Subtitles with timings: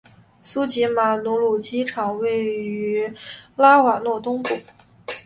[0.43, 3.13] 苏吉马努鲁机场位于
[3.55, 4.49] 拉瓦若东部。